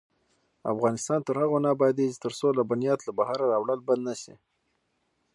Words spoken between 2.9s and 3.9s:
له بهره راوړل